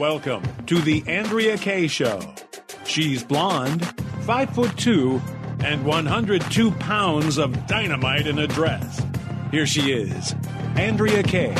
[0.00, 2.22] Welcome to the Andrea Kaye Show.
[2.86, 3.84] She's blonde,
[4.22, 5.20] five foot two,
[5.62, 9.02] and 102 pounds of dynamite in a dress.
[9.50, 10.34] Here she is,
[10.74, 11.54] Andrea Kaye.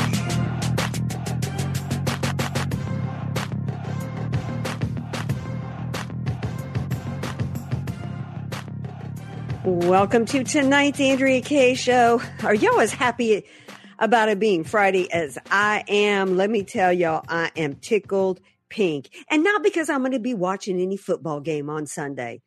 [9.63, 12.19] Welcome to tonight's Andrea Kaye Show.
[12.41, 13.45] Are y'all as happy
[14.01, 16.35] about it being Friday as I am?
[16.35, 19.09] Let me tell y'all, I am tickled pink.
[19.29, 22.41] And not because I'm going to be watching any football game on Sunday.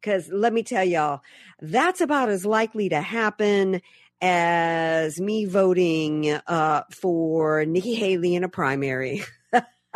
[0.00, 1.20] Because let me tell y'all,
[1.60, 3.80] that's about as likely to happen
[4.20, 9.22] as me voting uh, for Nikki Haley in a primary.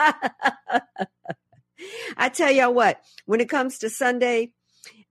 [2.17, 4.53] I tell y'all what, when it comes to Sunday,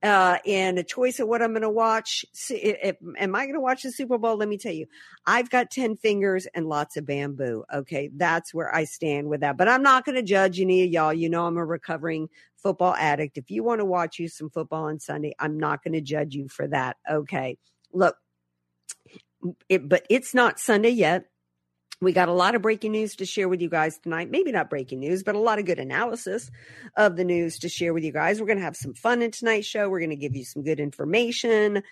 [0.03, 2.25] uh, and a choice of what I'm going to watch.
[2.49, 4.35] If, am I going to watch the Super Bowl?
[4.35, 4.87] Let me tell you,
[5.25, 7.63] I've got 10 fingers and lots of bamboo.
[7.73, 8.09] Okay.
[8.15, 9.57] That's where I stand with that.
[9.57, 11.13] But I'm not going to judge any of y'all.
[11.13, 13.37] You know, I'm a recovering football addict.
[13.37, 16.33] If you want to watch you some football on Sunday, I'm not going to judge
[16.33, 16.97] you for that.
[17.09, 17.57] Okay.
[17.93, 18.15] Look,
[19.69, 21.25] it, but it's not Sunday yet.
[22.01, 24.31] We got a lot of breaking news to share with you guys tonight.
[24.31, 26.49] Maybe not breaking news, but a lot of good analysis
[26.97, 28.39] of the news to share with you guys.
[28.39, 29.87] We're going to have some fun in tonight's show.
[29.87, 31.83] We're going to give you some good information.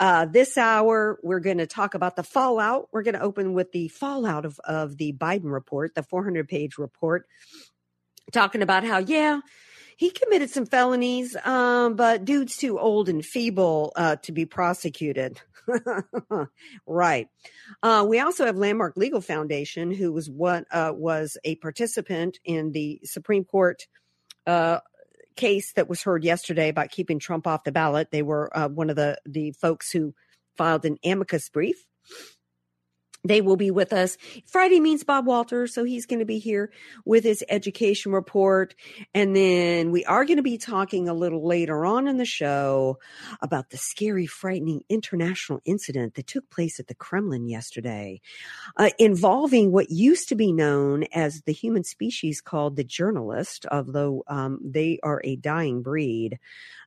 [0.00, 2.88] Uh, this hour, we're going to talk about the fallout.
[2.90, 6.76] We're going to open with the fallout of, of the Biden report, the 400 page
[6.76, 7.28] report,
[8.32, 9.42] talking about how, yeah,
[9.96, 15.40] he committed some felonies, um, but dude's too old and feeble uh, to be prosecuted.
[16.86, 17.28] right.
[17.82, 22.72] Uh, we also have Landmark Legal Foundation, who was what uh, was a participant in
[22.72, 23.86] the Supreme Court
[24.46, 24.80] uh,
[25.36, 28.10] case that was heard yesterday about keeping Trump off the ballot.
[28.10, 30.14] They were uh, one of the the folks who
[30.56, 31.86] filed an amicus brief
[33.24, 34.16] they will be with us.
[34.46, 36.72] Friday means Bob Walter, so he's going to be here
[37.04, 38.74] with his education report.
[39.14, 42.98] And then we are going to be talking a little later on in the show
[43.40, 48.20] about the scary, frightening international incident that took place at the Kremlin yesterday,
[48.76, 54.24] uh, involving what used to be known as the human species called the journalist, although
[54.26, 56.38] um, they are a dying breed.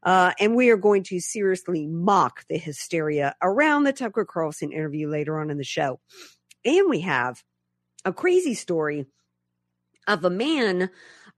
[0.04, 5.10] Uh, and we are going to seriously mock the hysteria around the Tucker Carlson interview
[5.10, 6.00] later on in the show.
[6.66, 7.44] And we have
[8.04, 9.06] a crazy story
[10.08, 10.90] of a man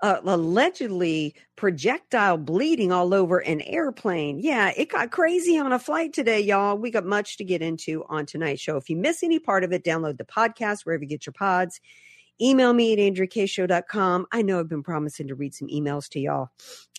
[0.01, 4.39] uh, allegedly projectile bleeding all over an airplane.
[4.39, 6.77] Yeah, it got crazy on a flight today, y'all.
[6.77, 8.77] We got much to get into on tonight's show.
[8.77, 11.79] If you miss any part of it, download the podcast wherever you get your pods.
[12.39, 14.27] Email me at andreakshow.com.
[14.31, 16.49] I know I've been promising to read some emails to y'all,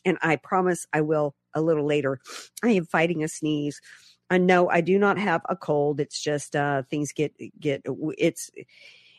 [0.04, 2.18] and I promise I will a little later.
[2.64, 3.80] I am fighting a sneeze.
[4.30, 6.00] I know I do not have a cold.
[6.00, 7.82] It's just uh, things get get
[8.18, 8.50] it's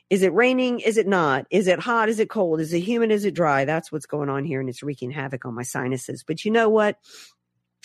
[0.09, 0.79] is it raining?
[0.79, 1.45] Is it not?
[1.51, 2.09] Is it hot?
[2.09, 2.59] Is it cold?
[2.59, 3.11] Is it humid?
[3.11, 3.65] Is it dry?
[3.65, 6.23] That's what's going on here, and it's wreaking havoc on my sinuses.
[6.23, 6.97] But you know what?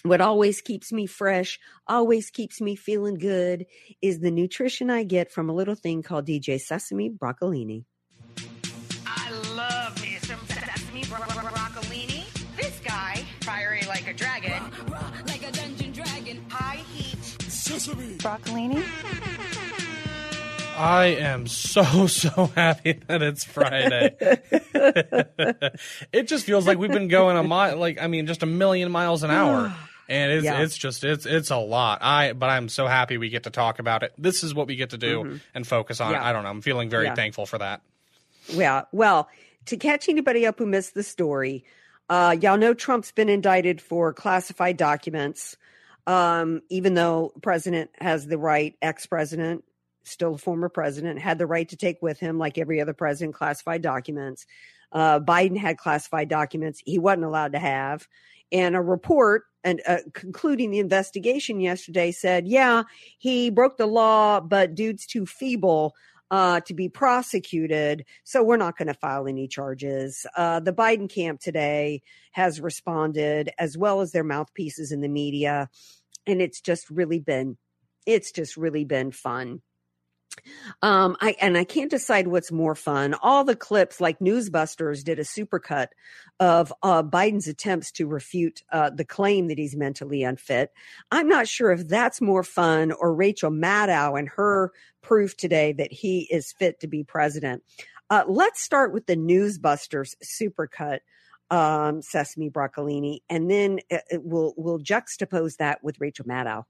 [0.05, 3.65] What always keeps me fresh, always keeps me feeling good,
[4.03, 7.85] is the nutrition I get from a little thing called DJ Sesame Broccolini.
[17.93, 18.85] Broccolini.
[20.77, 24.17] I am so so happy that it's Friday.
[26.13, 28.91] it just feels like we've been going a mile, like I mean, just a million
[28.91, 29.73] miles an hour,
[30.09, 30.61] and it's Yeah.
[30.63, 32.01] it's just it's it's a lot.
[32.03, 34.13] I but I'm so happy we get to talk about it.
[34.19, 36.09] This is what we get to do and focus on.
[36.11, 36.15] it.
[36.17, 36.23] Mm-hmm.
[36.25, 36.29] Yeah.
[36.29, 36.51] I don't know.
[36.51, 37.15] I'm feeling very Yeah.
[37.15, 37.81] thankful for that.
[38.49, 38.83] Yeah.
[38.91, 39.29] Well,
[39.67, 41.65] to catch anybody up who missed the story,
[42.11, 45.57] uh, y'all know Trump's been indicted for classified documents.
[46.07, 49.65] Um, even though president has the right, ex-president,
[50.05, 53.35] still a former president, had the right to take with him, like every other president,
[53.35, 54.47] classified documents.
[54.93, 58.07] Uh, Biden had classified documents he wasn't allowed to have.
[58.53, 62.83] And a report and uh, concluding the investigation yesterday said, yeah,
[63.19, 65.95] he broke the law, but dude's too feeble
[66.31, 68.05] uh, to be prosecuted.
[68.25, 70.27] So we're not going to file any charges.
[70.37, 75.69] Uh, the Biden camp today has responded, as well as their mouthpieces in the media,
[76.27, 77.57] and it's just really been,
[78.07, 79.61] it's just really been fun.
[80.83, 83.15] Um, I and I can't decide what's more fun.
[83.15, 85.89] All the clips, like Newsbusters, did a supercut
[86.41, 90.73] of uh, Biden's attempts to refute uh, the claim that he's mentally unfit.
[91.11, 94.73] I'm not sure if that's more fun or Rachel Maddow and her
[95.03, 97.63] proof today that he is fit to be president.
[98.11, 101.01] Uh, let's start with the Newsbusters supercut,
[101.51, 106.65] um, Sesame Broccolini, and then uh, we'll we'll juxtapose that with Rachel Maddow.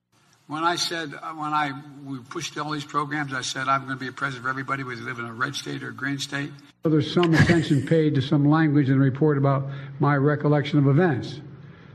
[0.47, 1.73] When I said, when I
[2.05, 4.85] we pushed all these programs, I said I'm going to be a president for everybody,
[4.85, 6.51] whether you live in a red state or a green state.
[6.83, 9.67] There's some attention paid to some language in the report about
[10.01, 11.41] my recollection of events.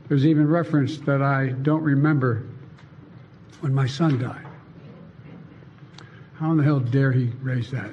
[0.08, 2.44] There's even reference that I don't remember
[3.60, 4.46] when my son died.
[6.34, 7.90] How in the hell dare he raise that?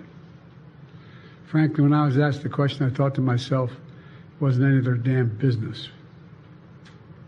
[1.46, 4.86] Frankly, when I was asked the question, I thought to myself, it wasn't any of
[4.86, 5.90] their damn business.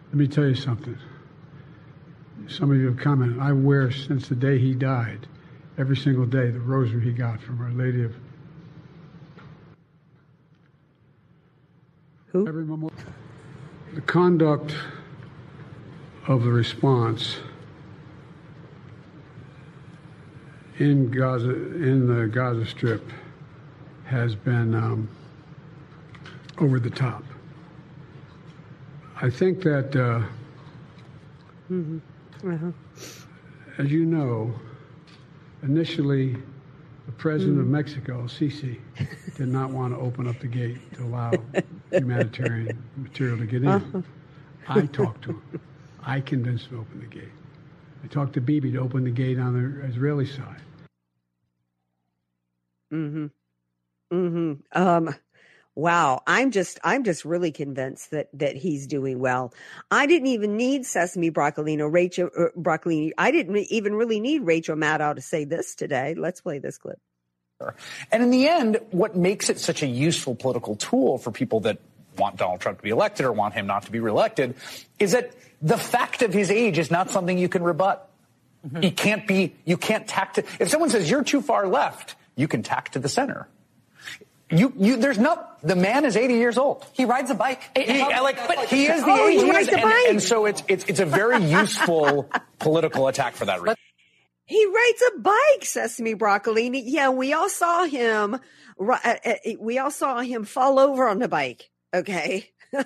[0.07, 0.97] Let me tell you something.
[2.49, 3.39] Some of you have commented.
[3.39, 5.27] I wear since the day he died,
[5.77, 8.15] every single day, the rosary he got from Our Lady of.
[12.27, 12.47] Who?
[12.47, 12.91] Every memorial.
[13.93, 14.75] The conduct
[16.27, 17.37] of the response
[20.79, 23.07] in Gaza, in the Gaza Strip,
[24.05, 25.07] has been um,
[26.57, 27.23] over the top.
[29.21, 29.95] I think that.
[29.95, 30.25] Uh,
[31.71, 31.99] mm-hmm.
[32.45, 32.71] Uh-huh.
[33.77, 34.53] As you know,
[35.63, 36.37] initially,
[37.05, 37.61] the president mm.
[37.61, 38.79] of Mexico, Sisi,
[39.35, 41.31] did not want to open up the gate to allow
[41.91, 43.69] humanitarian material to get in.
[43.69, 44.01] Uh-huh.
[44.67, 45.61] I talked to him.
[46.03, 47.31] I convinced him to open the gate.
[48.03, 50.61] I talked to Bibi to open the gate on the Israeli side.
[52.93, 53.25] Mm-hmm.
[54.13, 54.81] Mm-hmm.
[54.81, 55.15] Um,
[55.79, 59.53] Wow, I'm just I'm just really convinced that that he's doing well.
[59.89, 63.11] I didn't even need Sesame Broccolino, Rachel uh, Broccolini.
[63.17, 66.15] I didn't even really need Rachel Maddow to say this today.
[66.15, 66.99] Let's play this clip.
[68.11, 71.77] And in the end, what makes it such a useful political tool for people that
[72.17, 74.55] want Donald Trump to be elected or want him not to be reelected
[74.97, 75.31] is that
[75.61, 78.09] the fact of his age is not something you can rebut.
[78.67, 78.81] Mm-hmm.
[78.81, 82.49] He can't be, you can't tack to, if someone says you're too far left, you
[82.49, 83.47] can tack to the center.
[84.51, 86.85] You, you, there's no, the man is 80 years old.
[86.93, 87.61] He rides a bike.
[87.77, 90.05] He, like, but he is the oh, age he rides and, a bike.
[90.09, 93.75] and so it's, it's, it's a very useful political attack for that reason.
[94.45, 96.81] He rides a bike, Sesame Broccolini.
[96.83, 98.39] Yeah, we all saw him.
[98.79, 101.69] Uh, uh, we all saw him fall over on the bike.
[101.93, 102.49] Okay.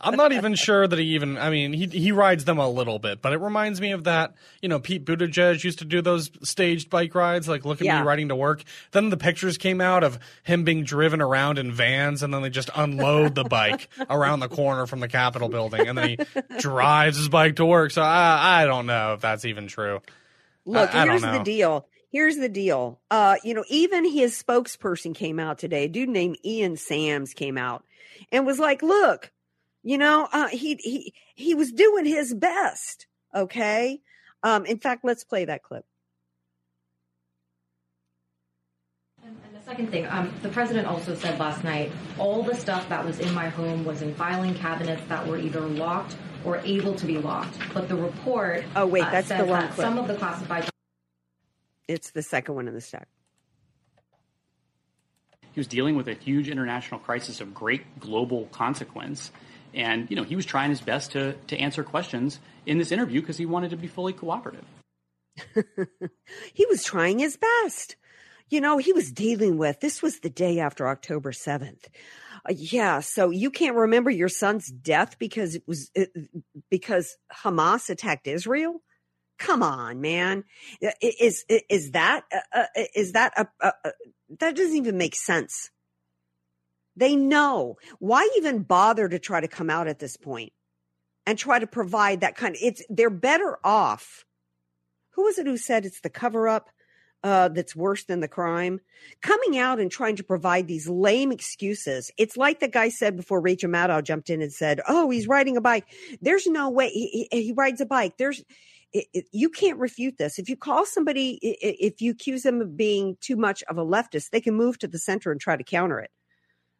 [0.00, 1.36] I'm not even sure that he even.
[1.38, 4.34] I mean, he he rides them a little bit, but it reminds me of that.
[4.62, 8.00] You know, Pete Buttigieg used to do those staged bike rides, like look at Yeah.
[8.00, 8.62] me riding to work.
[8.92, 12.50] Then the pictures came out of him being driven around in vans, and then they
[12.50, 16.18] just unload the bike around the corner from the Capitol building, and then he
[16.58, 17.90] drives his bike to work.
[17.90, 20.00] So I I don't know if that's even true.
[20.66, 21.86] Look, I- I don't here's the deal.
[22.14, 23.00] Here's the deal.
[23.10, 25.86] Uh, you know, even his spokesperson came out today.
[25.86, 27.82] A dude named Ian Sams came out
[28.30, 29.32] and was like, "Look,
[29.82, 34.00] you know, uh, he he he was doing his best." Okay.
[34.44, 35.84] Um, in fact, let's play that clip.
[39.24, 43.04] And the second thing, um, the president also said last night, all the stuff that
[43.04, 47.06] was in my home was in filing cabinets that were either locked or able to
[47.06, 47.58] be locked.
[47.72, 49.84] But the report Oh, wait, uh, that's the says wrong clip.
[49.84, 50.68] some of the classified
[51.88, 53.08] It's the second one in the stack.
[55.52, 59.30] He was dealing with a huge international crisis of great global consequence.
[59.72, 63.20] And, you know, he was trying his best to, to answer questions in this interview
[63.20, 64.64] because he wanted to be fully cooperative.
[66.54, 67.96] he was trying his best.
[68.48, 71.86] You know, he was dealing with this was the day after October 7th.
[72.48, 76.10] Uh, yeah, so you can't remember your son's death because it was it,
[76.70, 78.82] because Hamas attacked Israel?
[79.38, 80.44] Come on, man.
[81.00, 83.92] Is is that uh, uh, is that a, a, a
[84.38, 85.70] that doesn't even make sense.
[86.96, 87.76] They know.
[87.98, 90.52] Why even bother to try to come out at this point
[91.26, 94.24] and try to provide that kind of it's they're better off
[95.14, 96.70] who was it who said it's the cover up
[97.22, 98.80] uh, that's worse than the crime?
[99.22, 102.10] Coming out and trying to provide these lame excuses.
[102.18, 105.56] It's like the guy said before Rachel Maddow jumped in and said, "Oh, he's riding
[105.56, 105.86] a bike."
[106.20, 108.18] There's no way he, he, he rides a bike.
[108.18, 108.44] There's
[108.94, 110.38] it, it, you can't refute this.
[110.38, 114.30] If you call somebody, if you accuse them of being too much of a leftist,
[114.30, 116.10] they can move to the center and try to counter it,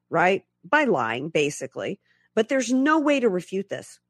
[0.09, 0.45] right?
[0.65, 2.01] By lying, basically.
[2.35, 4.01] But there's no way to refute this.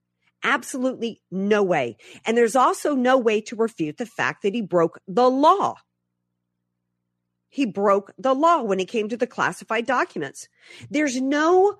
[0.43, 1.97] Absolutely no way.
[2.27, 5.77] And there's also no way to refute the fact that he broke the law.
[7.55, 10.49] he broke the law when it came to the classified documents.
[10.91, 11.79] There's no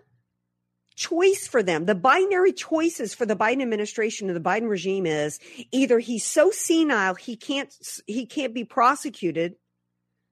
[0.97, 1.87] choice for them.
[1.87, 5.39] The binary choices for the Biden administration and the Biden regime is
[5.73, 7.75] either he's so senile he can't
[8.07, 9.57] he can't be prosecuted,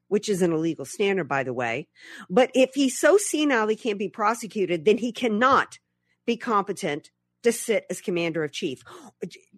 [0.08, 1.88] which is an illegal standard by the way.
[2.30, 5.78] But if he's so senile he can't be prosecuted, then he cannot
[6.26, 7.10] be competent
[7.42, 8.82] to sit as commander of chief,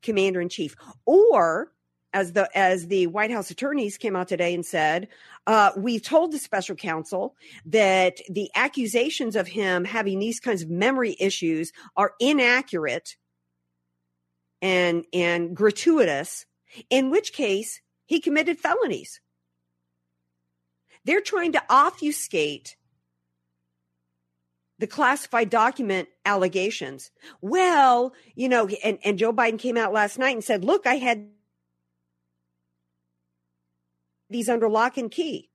[0.02, 1.73] commander in chief, or
[2.14, 5.08] as the as the White House attorneys came out today and said,
[5.46, 7.34] uh, we told the special counsel
[7.66, 13.16] that the accusations of him having these kinds of memory issues are inaccurate
[14.62, 16.46] and and gratuitous.
[16.88, 19.20] In which case, he committed felonies.
[21.04, 22.76] They're trying to obfuscate
[24.78, 27.10] the classified document allegations.
[27.40, 30.94] Well, you know, and, and Joe Biden came out last night and said, look, I
[30.94, 31.28] had
[34.34, 35.48] these under lock and key.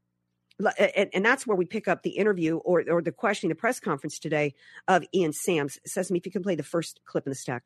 [0.95, 3.79] And, and, that's where we pick up the interview or, or the questioning, the press
[3.79, 4.55] conference today
[4.88, 5.79] of Ian Sams.
[5.86, 7.63] Sesame, if you can play the first clip in the stack.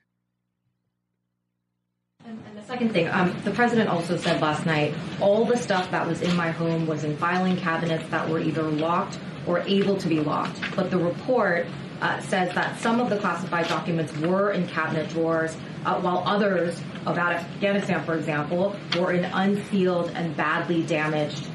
[2.25, 5.89] And, and the second thing, um, the president also said last night all the stuff
[5.91, 9.97] that was in my home was in filing cabinets that were either locked or able
[9.97, 10.59] to be locked.
[10.75, 11.67] But the report
[12.01, 15.55] uh, says that some of the classified documents were in cabinet drawers,
[15.85, 21.47] uh, while others about Afghanistan, for example, were in unsealed and badly damaged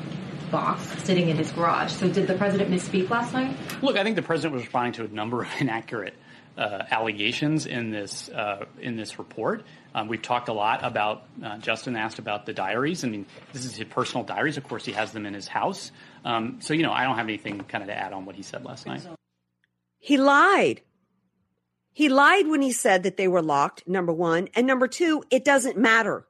[0.50, 1.92] box sitting in his garage.
[1.92, 3.56] So, did the president misspeak last night?
[3.82, 6.14] Look, I think the president was responding to a number of inaccurate
[6.56, 9.64] uh, allegations in this uh, in this report.
[9.94, 11.24] Um, we've talked a lot about.
[11.42, 13.04] Uh, Justin asked about the diaries.
[13.04, 14.56] I mean, this is his personal diaries.
[14.56, 15.92] Of course, he has them in his house.
[16.24, 18.42] Um, so, you know, I don't have anything kind of to add on what he
[18.42, 19.06] said last night.
[19.98, 20.82] He lied.
[21.98, 24.50] He lied when he said that they were locked, number one.
[24.54, 26.28] And number two, it doesn't matter.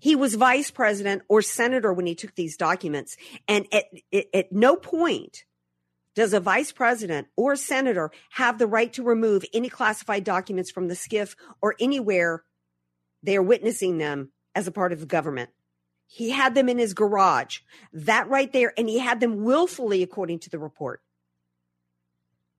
[0.00, 3.18] He was vice president or senator when he took these documents.
[3.46, 3.84] And at,
[4.32, 5.44] at, no point
[6.14, 10.88] does a vice president or senator have the right to remove any classified documents from
[10.88, 12.44] the skiff or anywhere
[13.22, 15.50] they are witnessing them as a part of the government.
[16.06, 17.58] He had them in his garage,
[17.92, 21.02] that right there, and he had them willfully, according to the report.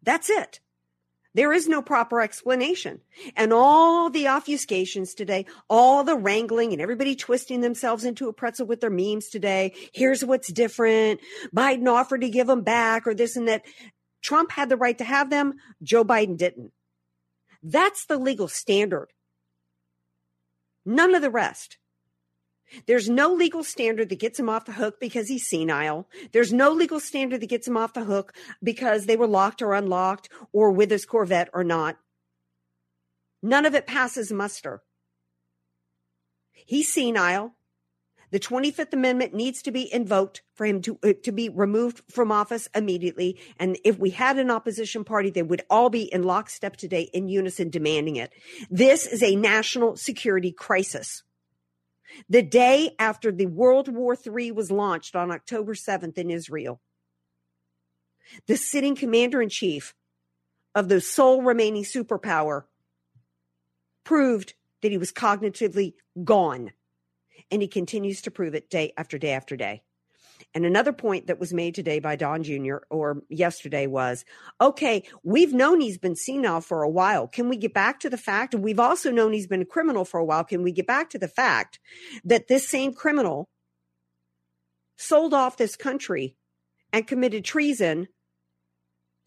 [0.04, 0.60] That's it.
[1.34, 3.00] There is no proper explanation.
[3.36, 8.68] And all the obfuscations today, all the wrangling and everybody twisting themselves into a pretzel
[8.68, 9.74] with their memes today.
[9.94, 11.22] Here's what's different.
[11.56, 13.64] Biden offered to give them back or this and that.
[14.22, 15.54] Trump had the right to have them.
[15.82, 16.72] Joe Biden didn't.
[17.64, 19.08] That's the legal standard.
[20.86, 21.78] None of the rest.
[22.86, 26.08] There's no legal standard that gets him off the hook because he's senile.
[26.32, 29.74] There's no legal standard that gets him off the hook because they were locked or
[29.74, 31.98] unlocked or with his Corvette or not.
[33.44, 34.82] None of it passes muster.
[36.54, 37.56] He's senile.
[38.32, 42.32] The 25th Amendment needs to be invoked for him to, uh, to be removed from
[42.32, 43.38] office immediately.
[43.60, 47.28] And if we had an opposition party, they would all be in lockstep today in
[47.28, 48.32] unison demanding it.
[48.70, 51.24] This is a national security crisis.
[52.30, 56.82] The day after the World War III was launched on October 7th in Israel,
[58.48, 59.94] the sitting commander in chief
[60.74, 62.64] of the sole remaining superpower
[64.04, 66.72] proved that he was cognitively gone.
[67.50, 69.84] And he continues to prove it day after day after day.
[70.54, 72.78] And another point that was made today by Don Jr.
[72.90, 74.26] or yesterday was
[74.60, 77.28] okay, we've known he's been senile for a while.
[77.28, 78.54] Can we get back to the fact?
[78.54, 80.44] We've also known he's been a criminal for a while.
[80.44, 81.80] Can we get back to the fact
[82.26, 83.48] that this same criminal
[84.98, 86.36] sold off this country
[86.92, 88.10] and committed treason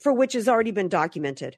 [0.00, 1.56] for which has already been documented?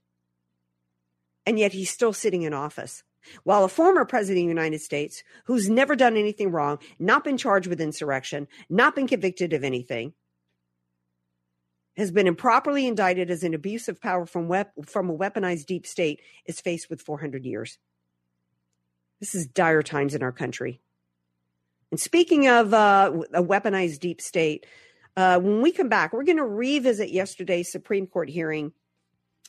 [1.44, 3.02] And yet he's still sitting in office.
[3.45, 7.37] While a former president of the United States, who's never done anything wrong, not been
[7.37, 10.12] charged with insurrection, not been convicted of anything,
[11.97, 15.87] has been improperly indicted as an abuse of power from, wep- from a weaponized deep
[15.87, 17.78] state, is faced with 400 years.
[19.21, 20.80] This is dire times in our country.
[21.90, 24.66] And speaking of uh, a weaponized deep state,
[25.16, 28.73] uh, when we come back, we're going to revisit yesterday's Supreme Court hearing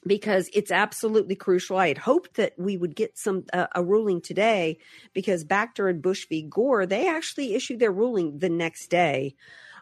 [0.07, 1.77] because it's absolutely crucial.
[1.77, 4.77] I had hoped that we would get some uh, a ruling today
[5.13, 6.41] because Bacter and Bush v.
[6.43, 9.35] Gore they actually issued their ruling the next day.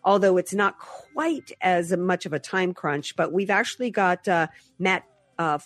[0.03, 4.47] Although it's not quite as much of a time crunch, but we've actually got uh,
[4.77, 5.03] Matt
[5.37, 5.57] uh,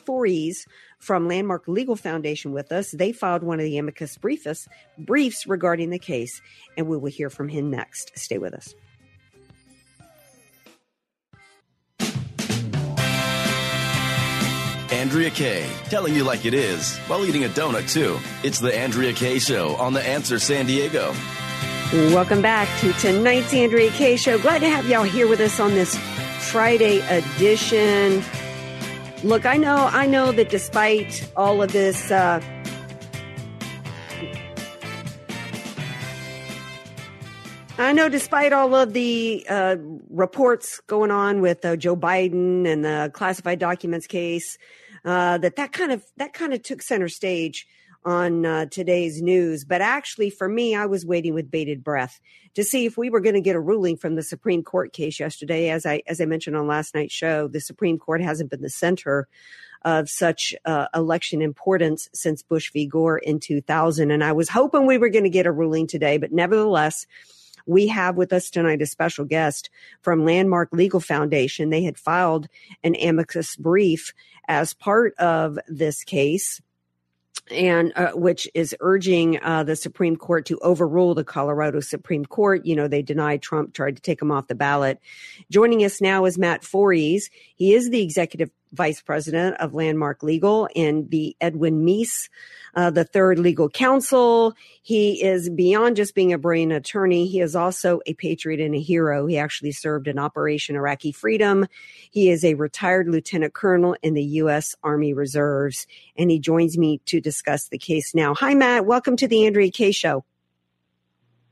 [1.00, 2.92] from Landmark Legal Foundation with us.
[2.92, 6.42] They filed one of the amicus briefs, briefs regarding the case,
[6.78, 8.18] and we will hear from him next.
[8.18, 8.74] Stay with us.
[15.00, 18.20] Andrea Kaye, telling you like it is while eating a donut, too.
[18.44, 21.14] It's The Andrea Kaye Show on The Answer San Diego.
[21.94, 24.38] Welcome back to tonight's Andrea Kaye Show.
[24.40, 25.96] Glad to have y'all here with us on this
[26.52, 28.22] Friday edition.
[29.24, 32.42] Look, I know, I know that despite all of this, uh,
[37.78, 39.78] I know, despite all of the uh,
[40.10, 44.58] reports going on with uh, Joe Biden and the classified documents case,
[45.06, 47.68] uh, that that kind of that kind of took center stage
[48.06, 49.66] on uh, today's news.
[49.66, 52.20] But actually, for me, I was waiting with bated breath
[52.56, 55.20] to see if we were going to get a ruling from the Supreme Court case
[55.20, 55.70] yesterday.
[55.70, 58.70] As I as I mentioned on last night's show, the Supreme Court hasn't been the
[58.70, 59.28] center
[59.84, 62.86] of such uh, election importance since Bush v.
[62.86, 66.18] Gore in 2000, and I was hoping we were going to get a ruling today.
[66.18, 67.06] But nevertheless.
[67.70, 69.70] We have with us tonight a special guest
[70.02, 71.70] from Landmark Legal Foundation.
[71.70, 72.48] They had filed
[72.84, 74.12] an amicus brief
[74.48, 76.60] as part of this case
[77.52, 82.66] and uh, which is urging uh, the Supreme Court to overrule the Colorado Supreme Court.
[82.66, 85.00] You know, they denied Trump, tried to take him off the ballot.
[85.52, 87.30] Joining us now is Matt Forys.
[87.56, 92.30] He is the executive vice president of Landmark Legal and the Edwin Meese,
[92.76, 94.54] uh, the third legal counsel.
[94.82, 97.28] He is beyond just being a brilliant attorney.
[97.28, 99.26] He is also a patriot and a hero.
[99.26, 101.66] He actually served in Operation Iraqi Freedom.
[102.12, 104.76] He is a retired lieutenant colonel in the U.S.
[104.84, 108.34] Army Reserves, and he joins me to discuss the case now.
[108.36, 108.86] Hi, Matt.
[108.86, 110.24] Welcome to the Andrea Kaye Show.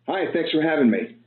[0.08, 1.18] Hi, thanks for having me.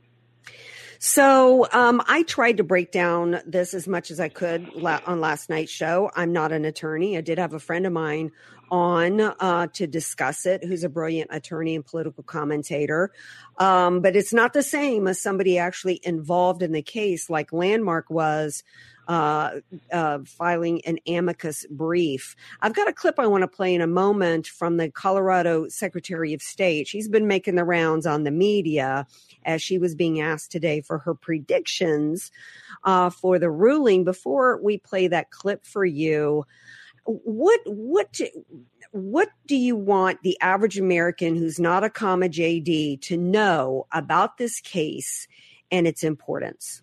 [1.03, 5.19] So um, I tried to break down this as much as I could la- on
[5.19, 6.11] last night's show.
[6.15, 7.17] I'm not an attorney.
[7.17, 8.31] I did have a friend of mine
[8.69, 13.11] on uh, to discuss it, who's a brilliant attorney and political commentator.
[13.57, 18.11] Um, but it's not the same as somebody actually involved in the case, like Landmark
[18.11, 18.63] was.
[19.11, 19.59] Uh,
[19.91, 22.33] uh, filing an amicus brief.
[22.61, 26.33] I've got a clip I want to play in a moment from the Colorado Secretary
[26.33, 26.87] of State.
[26.87, 29.05] She's been making the rounds on the media
[29.43, 32.31] as she was being asked today for her predictions
[32.85, 34.05] uh, for the ruling.
[34.05, 36.45] Before we play that clip for you,
[37.03, 38.17] what what
[38.91, 44.37] what do you want the average American who's not a comma JD to know about
[44.37, 45.27] this case
[45.69, 46.81] and its importance?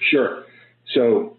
[0.00, 0.46] Sure.
[0.94, 1.36] So,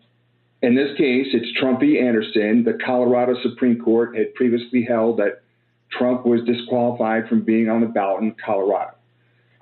[0.62, 2.00] in this case, it's Trump v.
[2.00, 2.63] Anderson.
[2.63, 5.44] The Colorado Supreme Court had previously held that
[5.92, 8.96] Trump was disqualified from being on the ballot in Colorado.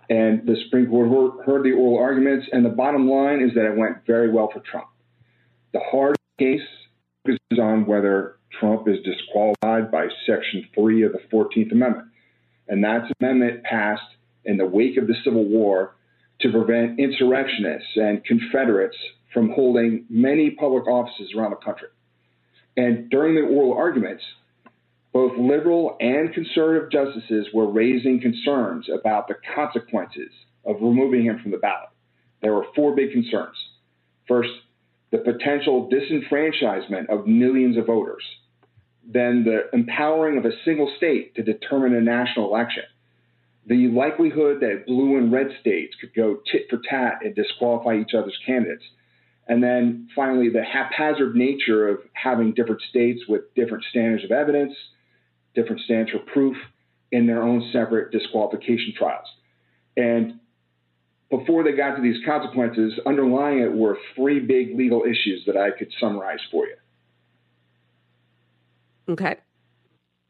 [0.09, 3.77] And the Supreme Court heard the oral arguments, and the bottom line is that it
[3.77, 4.87] went very well for Trump.
[5.73, 6.61] The hard case
[7.25, 12.07] is on whether Trump is disqualified by Section 3 of the 14th Amendment.
[12.67, 14.01] And that's an amendment passed
[14.45, 15.95] in the wake of the Civil War
[16.41, 18.97] to prevent insurrectionists and Confederates
[19.33, 21.87] from holding many public offices around the country.
[22.75, 24.23] And during the oral arguments,
[25.13, 30.31] both liberal and conservative justices were raising concerns about the consequences
[30.65, 31.89] of removing him from the ballot.
[32.41, 33.55] There were four big concerns.
[34.27, 34.49] First,
[35.11, 38.23] the potential disenfranchisement of millions of voters.
[39.05, 42.83] Then, the empowering of a single state to determine a national election.
[43.67, 48.13] The likelihood that blue and red states could go tit for tat and disqualify each
[48.17, 48.83] other's candidates.
[49.47, 54.73] And then finally, the haphazard nature of having different states with different standards of evidence,
[55.53, 56.57] different standards for proof
[57.11, 59.27] in their own separate disqualification trials.
[59.97, 60.39] And
[61.29, 65.71] before they got to these consequences, underlying it were three big legal issues that I
[65.71, 66.75] could summarize for you.
[69.09, 69.35] Okay.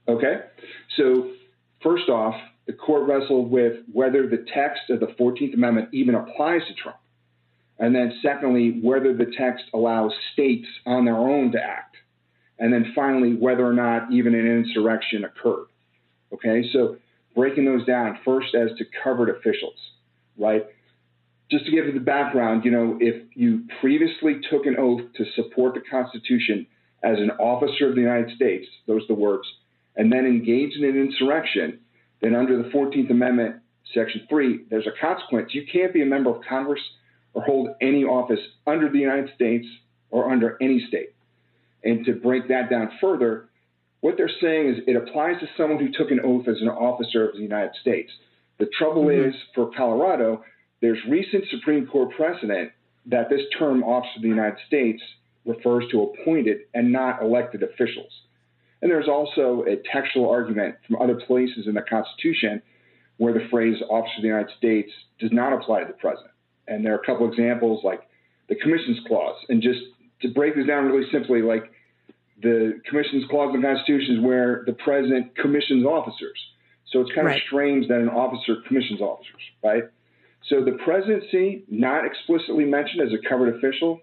[0.08, 0.36] Okay.
[0.98, 1.32] So,
[1.84, 2.36] first off,
[2.72, 6.98] the court wrestled with whether the text of the 14th Amendment even applies to Trump.
[7.78, 11.98] And then, secondly, whether the text allows states on their own to act.
[12.60, 15.66] And then finally, whether or not even an insurrection occurred.
[16.34, 16.96] Okay, so
[17.36, 19.76] breaking those down first as to covered officials,
[20.38, 20.66] right?
[21.50, 25.26] Just to give you the background, you know, if you previously took an oath to
[25.36, 26.68] support the Constitution
[27.04, 29.48] as an officer of the United States, those are the words,
[29.98, 31.80] and then engaged in an insurrection,
[32.22, 33.58] then under the 14th Amendment,
[33.94, 35.54] Section 3, there's a consequence.
[35.54, 36.82] You can't be a member of Congress
[37.34, 39.66] or hold any office under the United States
[40.10, 41.14] or under any state.
[41.84, 43.50] And to break that down further,
[44.02, 47.28] what they're saying is it applies to someone who took an oath as an officer
[47.28, 48.12] of the United States.
[48.60, 49.30] The trouble mm-hmm.
[49.30, 50.44] is, for Colorado,
[50.82, 52.72] there's recent Supreme Court precedent
[53.08, 55.02] that this term officer of the United States
[55.46, 58.12] refers to appointed and not elected officials.
[58.82, 62.62] And there's also a textual argument from other places in the Constitution
[63.18, 66.32] where the phrase officer of the United States does not apply to the president.
[66.68, 68.02] And there are a couple examples like
[68.50, 69.36] the Commissions Clause.
[69.50, 69.80] And just
[70.22, 71.72] to break this down really simply, like
[72.42, 76.40] the Commissions Clause in the Constitution is where the president commissions officers.
[76.92, 77.38] So it's kind Right.
[77.38, 79.84] of strange that an officer commissions officers, right?
[80.48, 84.02] So the presidency, not explicitly mentioned as a covered official,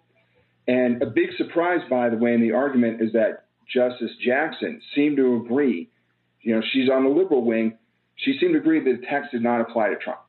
[0.69, 5.17] and a big surprise, by the way, in the argument is that Justice Jackson seemed
[5.17, 5.91] to agree.
[6.43, 7.79] You know, she's on the liberal wing.
[8.17, 10.21] She seemed to agree that the text did not apply to Trump.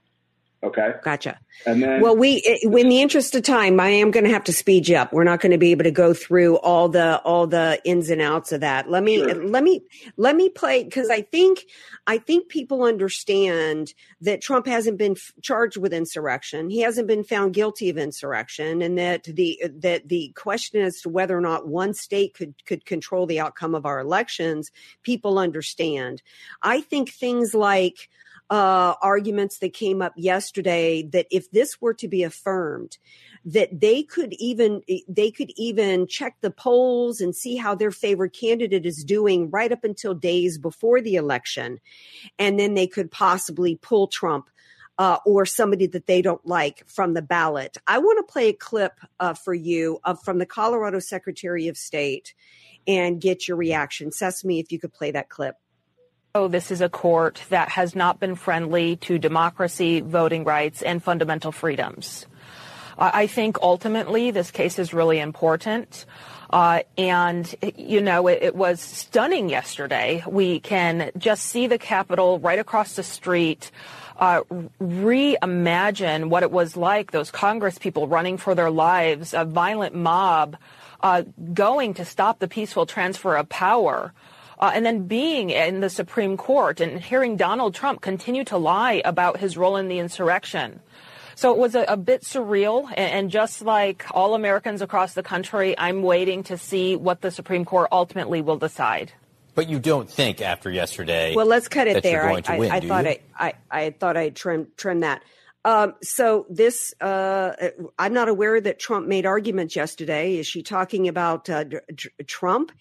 [0.62, 0.92] Okay.
[1.04, 1.40] Gotcha.
[1.66, 4.54] And then, Well, we, in the interest of time, I am going to have to
[4.54, 5.14] speed you up.
[5.14, 8.22] We're not going to be able to go through all the all the ins and
[8.22, 8.90] outs of that.
[8.90, 9.82] Let me let me
[10.18, 11.64] let me play because I think
[12.08, 16.70] I think people understand that Trump hasn't been f- charged with insurrection.
[16.70, 21.10] He hasn't been found guilty of insurrection, and that the that the question as to
[21.10, 24.72] whether or not one state could could control the outcome of our elections,
[25.04, 26.22] people understand.
[26.62, 28.10] I think things like
[28.50, 32.98] uh, arguments that came up yesterday that if this were to be affirmed,
[33.46, 38.34] that they could even they could even check the polls and see how their favorite
[38.34, 41.80] candidate is doing right up until days before the election,
[42.38, 44.50] and then they could possibly pull Trump.
[44.98, 47.78] Uh, or somebody that they don't like from the ballot.
[47.88, 51.78] I want to play a clip uh, for you of from the Colorado Secretary of
[51.78, 52.34] State
[52.86, 54.12] and get your reaction.
[54.12, 55.56] Sesame, if you could play that clip.
[56.36, 61.04] Oh, this is a court that has not been friendly to democracy, voting rights, and
[61.04, 62.28] fundamental freedoms.
[63.00, 66.06] I think ultimately this case is really important.
[66.52, 70.24] Uh, and, you know, it, it was stunning yesterday.
[70.28, 73.72] We can just see the Capitol right across the street.
[74.18, 74.42] Uh,
[74.82, 80.58] reimagine what it was like, those Congress people running for their lives, a violent mob
[81.02, 84.14] uh, going to stop the peaceful transfer of power.
[84.60, 89.02] Uh, and then being in the Supreme Court and hearing Donald Trump continue to lie
[89.06, 90.82] about his role in the insurrection.
[91.36, 92.86] So it was a, a bit surreal.
[92.90, 97.32] And, and just like all Americans across the country, I'm waiting to see what the
[97.32, 99.14] Supreme Court ultimately will decide.
[99.56, 101.34] But you don't think after yesterday.
[101.34, 102.24] Well, let's cut it there.
[102.24, 103.10] You're going to I, win, I, I thought you?
[103.10, 105.24] I, I, I thought I'd trim trim that.
[105.66, 107.54] Um, so this, uh,
[107.98, 110.38] I'm not aware that Trump made arguments yesterday.
[110.38, 112.72] Is she talking about uh, D- D- Trump?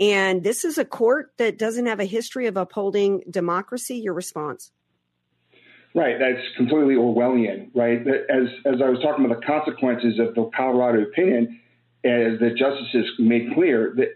[0.00, 3.96] And this is a court that doesn't have a history of upholding democracy.
[3.96, 4.72] Your response?
[5.94, 8.00] Right, that's completely Orwellian, right?
[8.00, 11.60] As as I was talking about the consequences of the Colorado opinion,
[12.02, 14.08] as the justices made clear that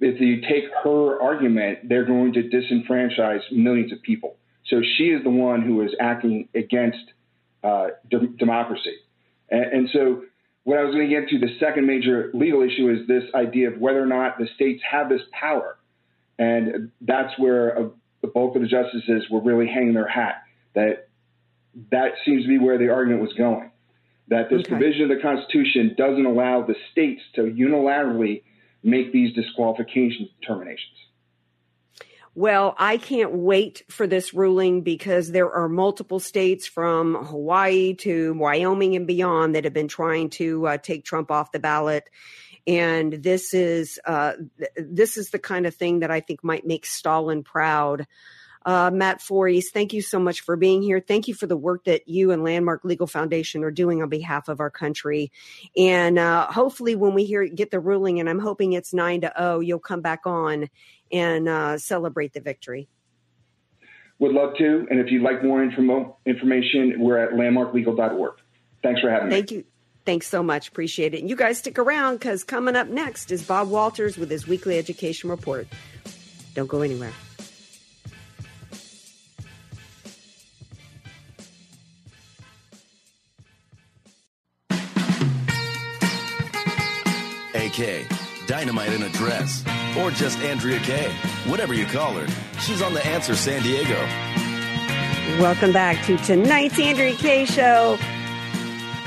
[0.00, 4.36] if you take her argument, they're going to disenfranchise millions of people.
[4.66, 6.98] So she is the one who is acting against
[7.64, 8.96] uh, de- democracy,
[9.48, 10.24] and, and so
[10.68, 13.70] what I was going to get to the second major legal issue is this idea
[13.70, 15.78] of whether or not the states have this power,
[16.38, 17.88] and that's where uh
[18.20, 20.42] the bulk of the justices were really hanging their hat.
[20.74, 21.08] That
[21.90, 23.70] that seems to be where the argument was going.
[24.28, 24.68] That this Okay.
[24.72, 28.42] provision of the Constitution doesn't allow the states to unilaterally
[28.82, 30.98] make these disqualification determinations.
[32.38, 38.32] Well, I can't wait for this ruling because there are multiple states from Hawaii to
[38.34, 42.08] Wyoming and beyond that have been trying to uh, take Trump off the ballot.
[42.64, 46.64] And this is uh, th- this is the kind of thing that I think might
[46.64, 48.06] make Stalin proud.
[48.64, 51.00] Uh, Matt Forys, thank you so much for being here.
[51.00, 54.48] Thank you for the work that you and Landmark Legal Foundation are doing on behalf
[54.48, 55.32] of our country.
[55.76, 59.32] And uh, hopefully, when we hear get the ruling, and I'm hoping it's nine to
[59.36, 60.68] zero, you'll come back on
[61.12, 62.88] and uh, celebrate the victory.
[64.18, 64.86] Would love to.
[64.90, 68.34] And if you'd like more informo- information, we're at landmarklegal.org.
[68.82, 69.34] Thanks for having me.
[69.34, 69.64] Thank you.
[70.04, 70.68] Thanks so much.
[70.68, 71.20] Appreciate it.
[71.20, 74.78] And you guys stick around because coming up next is Bob Walters with his weekly
[74.78, 75.68] education report.
[76.54, 77.12] Don't go anywhere.
[87.54, 88.06] AK,
[88.46, 89.62] Dynamite in a Dress,
[89.98, 91.12] or just Andrea Kaye.
[91.46, 92.26] Whatever you call her,
[92.60, 93.98] she's on The Answer San Diego.
[95.40, 97.98] Welcome back to tonight's Andrea Kaye Show.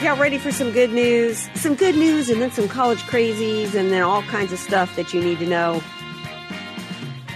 [0.01, 1.47] Y'all ready for some good news?
[1.53, 5.13] Some good news and then some college crazies and then all kinds of stuff that
[5.13, 5.81] you need to know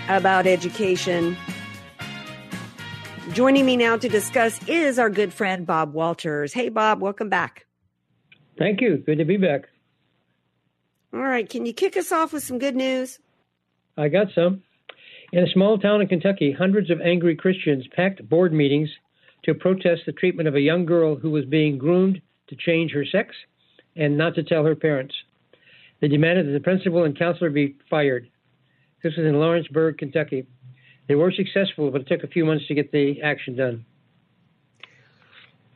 [0.09, 1.37] about education.
[3.33, 6.53] Joining me now to discuss is our good friend Bob Walters.
[6.53, 7.65] Hey, Bob, welcome back.
[8.57, 8.97] Thank you.
[8.97, 9.69] Good to be back.
[11.13, 13.19] All right, can you kick us off with some good news?
[13.97, 14.63] I got some.
[15.31, 18.89] In a small town in Kentucky, hundreds of angry Christians packed board meetings
[19.43, 23.05] to protest the treatment of a young girl who was being groomed to change her
[23.05, 23.35] sex
[23.95, 25.15] and not to tell her parents.
[26.01, 28.27] They demanded that the principal and counselor be fired.
[29.01, 30.45] This was in Lawrenceburg, Kentucky.
[31.07, 33.85] They were successful, but it took a few months to get the action done.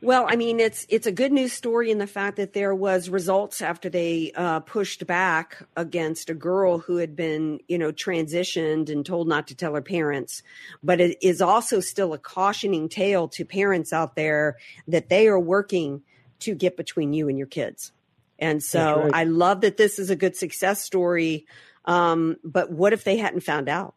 [0.02, 3.10] Well, I mean, it's it's a good news story in the fact that there was
[3.10, 8.88] results after they uh, pushed back against a girl who had been, you know, transitioned
[8.88, 10.42] and told not to tell her parents.
[10.82, 14.56] But it is also still a cautioning tale to parents out there
[14.88, 16.02] that they are working
[16.40, 17.92] to get between you and your kids.
[18.38, 19.10] And so right.
[19.12, 21.46] I love that this is a good success story.
[21.84, 23.94] Um, but what if they hadn't found out?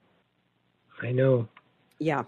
[1.02, 1.48] I know.
[1.98, 2.24] Yeah.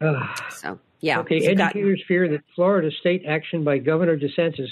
[0.00, 0.38] Ugh.
[0.50, 1.20] So yeah.
[1.20, 4.70] Okay, you've got- educators fear that Florida state action by Governor DeSantis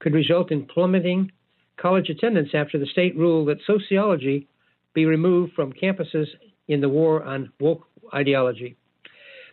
[0.00, 1.30] could result in plummeting
[1.76, 4.48] college attendance after the state ruled that sociology
[4.94, 6.26] be removed from campuses
[6.66, 8.76] in the war on woke ideology.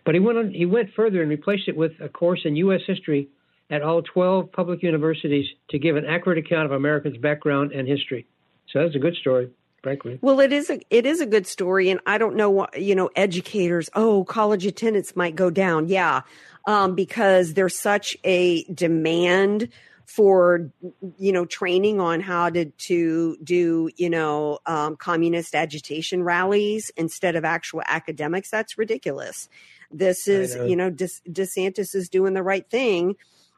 [0.05, 2.81] But he went on, he went further and replaced it with a course in U.S.
[2.87, 3.29] history
[3.69, 8.25] at all 12 public universities to give an accurate account of Americans' background and history.
[8.71, 9.49] So that's a good story,
[9.83, 10.17] frankly.
[10.21, 12.95] Well, it is a it is a good story, and I don't know what you
[12.95, 13.11] know.
[13.15, 16.21] Educators, oh, college attendance might go down, yeah,
[16.65, 19.69] um, because there's such a demand
[20.05, 20.71] for
[21.17, 27.35] you know training on how to to do you know um, communist agitation rallies instead
[27.35, 28.49] of actual academics.
[28.49, 29.49] That's ridiculous.
[29.91, 30.65] This is know.
[30.65, 33.15] you know De- DeSantis is doing the right thing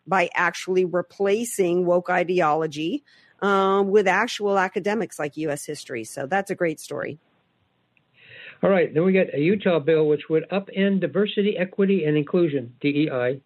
[0.08, 3.04] by actually replacing woke ideology
[3.42, 5.66] um, with actual academics like U.S.
[5.66, 6.04] history.
[6.04, 7.20] So that's a great story.
[8.64, 12.74] All right, then we got a Utah bill which would upend diversity, equity, and inclusion
[12.82, 13.42] (DEI)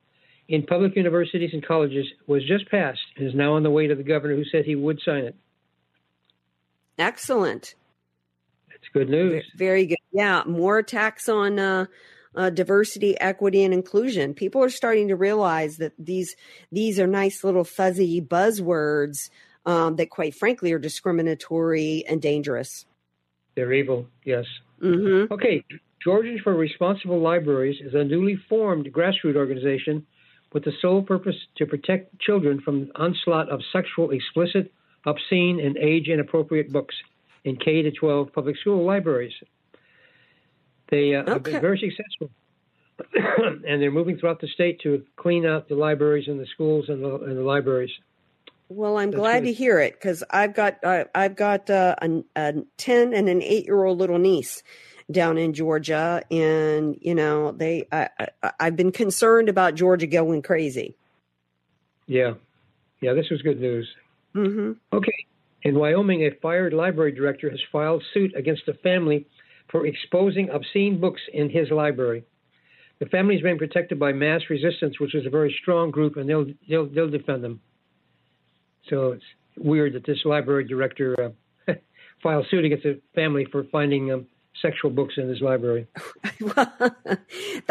[0.48, 3.96] in public universities and colleges was just passed and is now on the way to
[3.96, 5.36] the governor, who said he would sign it.
[6.98, 7.76] Excellent.
[8.74, 9.44] It's good news.
[9.56, 9.98] Very good.
[10.12, 11.86] Yeah, more attacks on uh,
[12.36, 14.34] uh, diversity, equity, and inclusion.
[14.34, 16.36] People are starting to realize that these
[16.72, 19.30] these are nice little fuzzy buzzwords
[19.66, 22.86] um, that, quite frankly, are discriminatory and dangerous.
[23.56, 24.46] They're evil, yes.
[24.82, 25.34] Mm-hmm.
[25.34, 25.64] Okay,
[26.04, 30.06] Georgians for Responsible Libraries is a newly formed grassroots organization
[30.54, 34.72] with the sole purpose to protect children from the onslaught of sexual, explicit,
[35.06, 36.96] obscene, and age inappropriate books
[37.44, 39.34] in K to 12 public school libraries.
[40.90, 42.32] They uh, have been very successful,
[43.68, 47.04] and they're moving throughout the state to clean out the libraries and the schools and
[47.04, 47.92] the, and the libraries.
[48.70, 49.48] Well, I'm That's glad good.
[49.48, 53.42] to hear it because I've got uh, I've got uh, a, a ten and an
[53.42, 54.62] eight year old little niece
[55.12, 58.10] down in Georgia, and you know they I,
[58.44, 60.96] I, I've been concerned about Georgia going crazy.
[62.06, 62.34] Yeah,
[63.02, 63.88] yeah, this was good news.
[64.36, 64.74] Mm-hmm.
[64.96, 65.26] Okay.
[65.64, 69.26] In Wyoming, a fired library director has filed suit against a family
[69.70, 72.24] for exposing obscene books in his library.
[73.00, 76.30] The family is being protected by Mass Resistance, which is a very strong group, and
[76.30, 77.62] they'll they'll, they'll defend them.
[78.90, 79.24] So it's
[79.58, 81.34] weird that this library director
[81.68, 81.74] uh,
[82.24, 84.28] filed suit against a family for finding um,
[84.62, 85.88] sexual books in his library.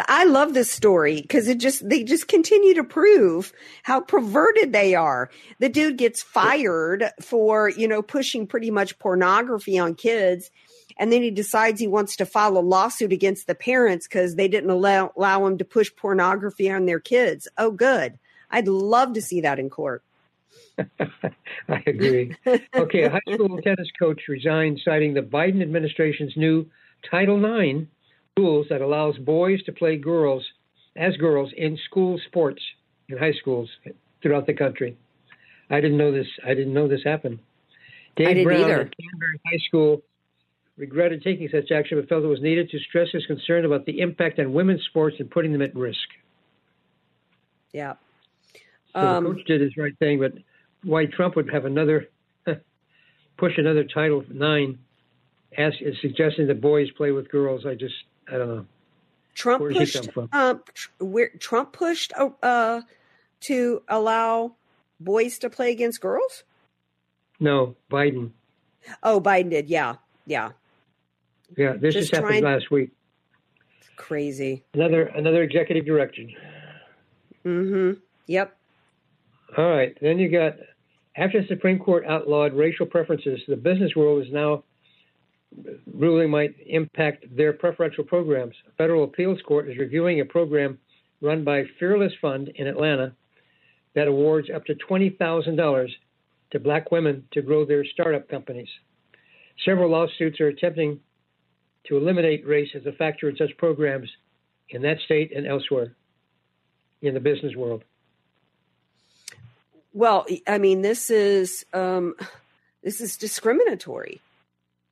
[0.09, 3.52] I love this story because it just they just continue to prove
[3.83, 5.31] how perverted they are.
[5.59, 10.50] The dude gets fired for you know pushing pretty much pornography on kids,
[10.96, 14.48] and then he decides he wants to file a lawsuit against the parents because they
[14.48, 17.48] didn't allow allow him to push pornography on their kids.
[17.59, 18.18] Oh, good.
[18.50, 20.02] I'd love to see that in court.
[21.68, 22.34] I agree.
[22.74, 26.66] Okay, a high school tennis coach resigned, citing the Biden administration's new
[27.11, 27.87] Title IX
[28.37, 30.44] rules that allows boys to play girls
[30.96, 32.62] as girls in school sports
[33.08, 33.68] in high schools
[34.22, 34.96] throughout the country.
[35.70, 36.26] I didn't know this.
[36.44, 37.40] I didn't know this happened.
[38.16, 38.80] Dave didn't Brown either.
[38.80, 40.02] at Canterbury High School
[40.76, 44.00] regretted taking such action, but felt it was needed to stress his concern about the
[44.00, 45.98] impact on women's sports and putting them at risk.
[47.72, 47.94] Yeah.
[48.94, 50.33] So Um, the coach did his right thing, but
[50.83, 52.09] why Trump would have another
[53.37, 54.79] push another Title Nine,
[55.57, 57.94] as suggesting that boys play with girls, I just
[58.29, 58.66] I don't know.
[59.35, 62.81] Trump Where pushed um, tr- where Trump pushed uh, uh,
[63.42, 64.55] to allow
[64.98, 66.42] boys to play against girls.
[67.38, 68.31] No, Biden.
[69.03, 69.68] Oh, Biden did.
[69.68, 69.96] Yeah,
[70.27, 70.51] yeah.
[71.57, 72.90] Yeah, this Just just happened trying- last week.
[73.96, 74.64] Crazy.
[74.74, 76.33] Another another executive direction.
[77.44, 78.01] Mm-hmm.
[78.27, 78.57] Yep.
[79.56, 80.54] All right, then you got
[81.16, 84.62] after the Supreme Court outlawed racial preferences, the business world is now
[85.92, 88.54] ruling might impact their preferential programs.
[88.68, 90.78] A federal appeals court is reviewing a program
[91.20, 93.14] run by Fearless Fund in Atlanta
[93.94, 95.88] that awards up to $20,000
[96.52, 98.68] to black women to grow their startup companies.
[99.64, 101.00] Several lawsuits are attempting
[101.87, 104.08] to eliminate race as a factor in such programs
[104.68, 105.96] in that state and elsewhere
[107.02, 107.82] in the business world.
[109.98, 112.14] Well, I mean, this is um,
[112.84, 114.20] this is discriminatory.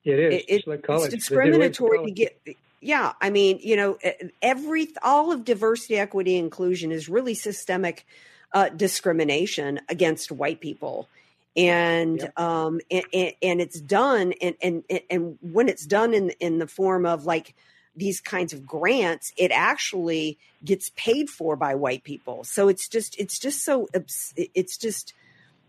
[0.03, 0.33] It is.
[0.33, 1.13] It- it's like college.
[1.13, 2.57] It's They did away with discriminatory to get.
[2.81, 3.97] Yeah, I mean, you know,
[4.41, 8.05] every all of diversity, equity, inclusion is really systemic
[8.51, 11.07] uh, discrimination against white people.
[11.55, 12.37] And, yep.
[12.37, 14.33] um, and, and it's done.
[14.41, 17.55] And, and, and when it's done in, in the form of like
[17.97, 22.45] these kinds of grants, it actually gets paid for by white people.
[22.45, 23.89] So it's just, it's just so,
[24.37, 25.13] it's just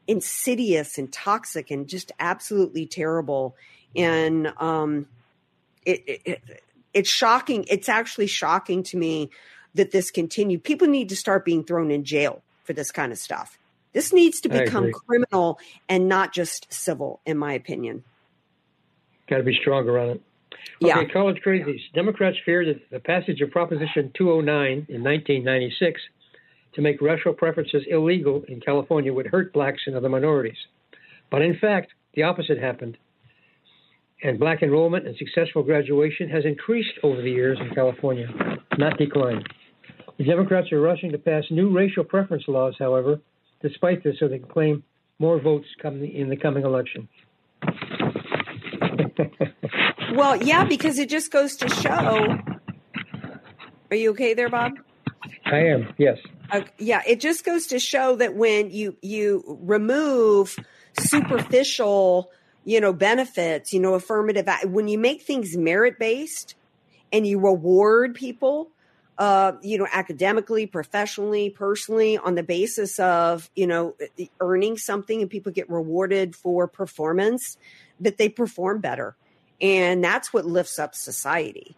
[0.07, 3.57] insidious and toxic and just absolutely terrible.
[3.97, 5.07] And, um,
[5.85, 6.43] it, it,
[6.95, 7.65] it's shocking.
[7.69, 9.31] It's actually shocking to me
[9.75, 10.65] that this continued.
[10.65, 13.59] People need to start being thrown in jail for this kind of stuff.
[13.93, 18.05] This needs to become criminal and not just civil, in my opinion.
[19.29, 20.23] Got to be stronger on it.
[20.83, 21.05] Okay, yeah.
[21.13, 21.81] college crazies.
[21.95, 26.01] Democrats fear that the passage of Proposition 209 in 1996
[26.75, 30.59] to make racial preferences illegal in California would hurt blacks and other minorities.
[31.31, 32.97] But in fact, the opposite happened.
[34.23, 38.27] And black enrollment and successful graduation has increased over the years in California,
[38.77, 39.47] not declined.
[40.19, 43.21] The Democrats are rushing to pass new racial preference laws, however,
[43.63, 44.83] despite this, so they can claim
[45.21, 47.09] more votes come in the coming election.
[50.15, 52.39] well, yeah, because it just goes to show.
[53.91, 54.73] Are you okay there, Bob?
[55.47, 55.95] I am.
[55.99, 56.19] Yes.
[56.51, 60.57] Uh, yeah, it just goes to show that when you you remove
[60.99, 62.31] superficial,
[62.65, 66.55] you know, benefits, you know, affirmative when you make things merit based
[67.13, 68.71] and you reward people
[69.19, 73.97] uh, you know, academically, professionally, personally, on the basis of, you know,
[74.41, 77.57] earning something and people get rewarded for performance,
[77.99, 79.17] that they perform better.
[79.61, 81.77] And that's what lifts up society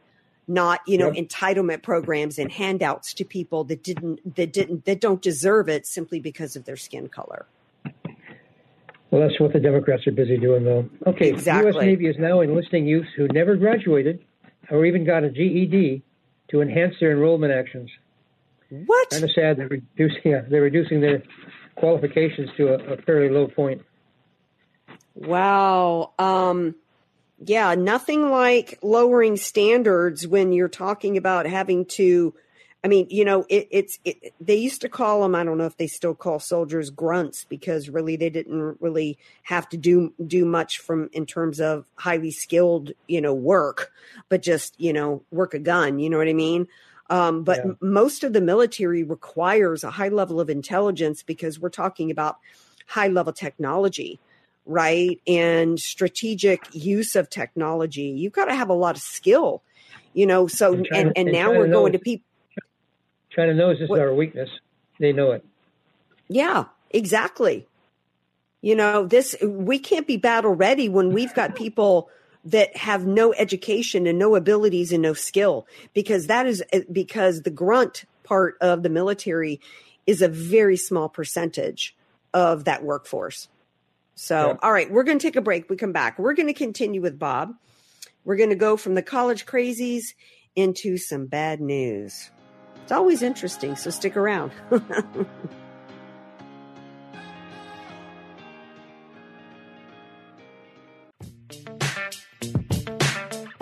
[0.50, 1.28] not you know yep.
[1.28, 6.18] entitlement programs and handouts to people that didn't that didn't that don't deserve it simply
[6.20, 7.46] because of their skin color.
[9.10, 10.88] Well that's what the democrats are busy doing though.
[11.06, 11.72] Okay exactly.
[11.72, 14.24] the us navy is now enlisting youth who never graduated
[14.70, 16.02] or even got a ged
[16.50, 17.88] to enhance their enrollment actions.
[18.86, 19.10] What?
[19.10, 21.22] Kind of sad they're reducing yeah, they're reducing their
[21.76, 23.82] qualifications to a, a fairly low point.
[25.14, 26.74] Wow um
[27.44, 32.35] yeah, nothing like lowering standards when you're talking about having to.
[32.83, 35.35] I mean, you know, it, it's it, they used to call them.
[35.35, 39.68] I don't know if they still call soldiers grunts because really they didn't really have
[39.70, 43.92] to do do much from in terms of highly skilled, you know, work,
[44.29, 45.98] but just you know, work a gun.
[45.98, 46.68] You know what I mean?
[47.09, 47.72] Um, but yeah.
[47.81, 52.38] most of the military requires a high level of intelligence because we're talking about
[52.87, 54.20] high level technology
[54.70, 55.20] right?
[55.26, 58.02] And strategic use of technology.
[58.02, 59.62] You've got to have a lot of skill,
[60.14, 60.46] you know.
[60.46, 62.24] So, and, and, and now we're knows, going to people.
[63.30, 64.48] China knows this what, is our weakness.
[64.98, 65.44] They know it.
[66.28, 67.66] Yeah, exactly.
[68.62, 72.09] You know, this, we can't be battle ready when we've got people
[72.44, 77.42] that have no education and no abilities and no skill because that is eh, because
[77.42, 79.61] the grunt part of the military
[80.06, 81.96] is a very small percentage
[82.33, 83.48] of that workforce.
[84.20, 84.56] So, yeah.
[84.62, 85.70] all right, we're going to take a break.
[85.70, 86.18] We come back.
[86.18, 87.54] We're going to continue with Bob.
[88.22, 90.12] We're going to go from the college crazies
[90.54, 92.28] into some bad news.
[92.83, 94.52] It's always interesting, so stick around.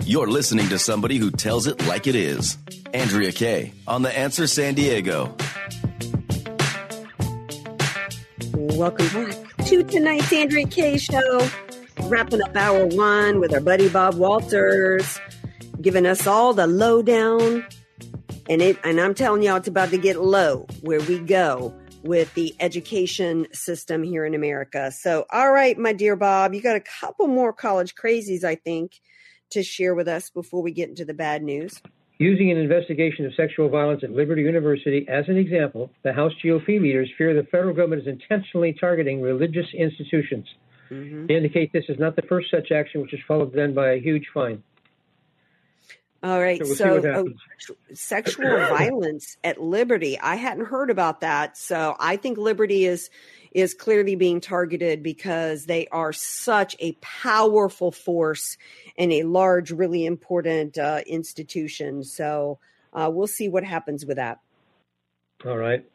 [0.03, 2.57] You're listening to somebody who tells it like it is.
[2.93, 5.37] Andrea Kaye on The Answer San Diego.
[8.53, 11.47] Welcome back to tonight's Andrea Kaye show.
[12.05, 15.21] Wrapping up hour one with our buddy Bob Walters,
[15.79, 17.63] giving us all the lowdown.
[18.49, 22.33] And it and I'm telling y'all it's about to get low where we go with
[22.33, 24.91] the education system here in America.
[24.91, 28.99] So, all right, my dear Bob, you got a couple more college crazies, I think,
[29.51, 31.79] to share with us before we get into the bad news.
[32.19, 36.81] Using an investigation of sexual violence at Liberty University as an example, the House GOP
[36.81, 40.45] leaders fear the federal government is intentionally targeting religious institutions.
[40.91, 41.27] Mm-hmm.
[41.27, 43.99] They indicate this is not the first such action, which is followed then by a
[44.01, 44.61] huge fine.
[46.21, 46.59] All right.
[46.65, 47.27] So, we'll so
[47.71, 50.19] uh, sexual violence at Liberty.
[50.19, 51.57] I hadn't heard about that.
[51.57, 53.09] So I think Liberty is
[53.51, 58.57] is clearly being targeted because they are such a powerful force
[58.97, 62.03] and a large, really important uh, institution.
[62.03, 62.59] So
[62.93, 64.39] uh, we'll see what happens with that.
[65.45, 65.85] All right.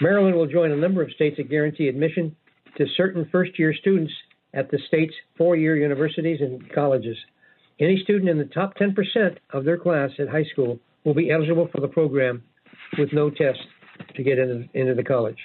[0.00, 2.34] Maryland will join a number of states that guarantee admission
[2.76, 4.12] to certain first year students
[4.54, 7.16] at the state's four year universities and colleges.
[7.80, 8.94] Any student in the top 10%
[9.50, 12.42] of their class at high school will be eligible for the program
[12.98, 13.58] with no test
[14.14, 15.38] to get into, into the college.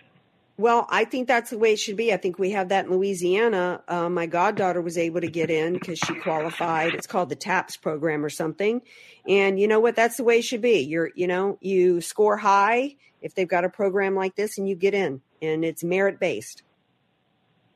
[0.60, 2.12] Well, I think that's the way it should be.
[2.12, 3.84] I think we have that in Louisiana.
[3.88, 6.96] Uh, my goddaughter was able to get in because she qualified.
[6.96, 8.82] It's called the TOPS program or something.
[9.28, 9.96] And you know what?
[9.96, 10.80] That's the way it should be.
[10.80, 14.76] You're, you know, you score high if they've got a program like this and you
[14.76, 15.22] get in.
[15.40, 16.64] and it's merit based.